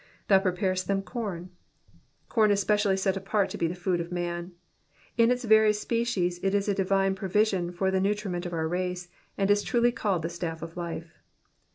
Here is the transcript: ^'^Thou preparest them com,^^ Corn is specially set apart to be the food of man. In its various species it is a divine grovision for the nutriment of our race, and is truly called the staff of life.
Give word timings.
^'^Thou 0.29 0.41
preparest 0.41 0.87
them 0.87 1.03
com,^^ 1.03 1.49
Corn 2.27 2.49
is 2.49 2.59
specially 2.59 2.97
set 2.97 3.15
apart 3.15 3.51
to 3.51 3.57
be 3.59 3.67
the 3.67 3.75
food 3.75 4.01
of 4.01 4.11
man. 4.11 4.53
In 5.15 5.29
its 5.29 5.43
various 5.43 5.79
species 5.79 6.39
it 6.41 6.55
is 6.55 6.67
a 6.67 6.73
divine 6.73 7.13
grovision 7.15 7.71
for 7.71 7.91
the 7.91 8.01
nutriment 8.01 8.47
of 8.47 8.53
our 8.53 8.67
race, 8.67 9.09
and 9.37 9.51
is 9.51 9.61
truly 9.61 9.91
called 9.91 10.23
the 10.23 10.29
staff 10.29 10.63
of 10.63 10.75
life. 10.75 11.19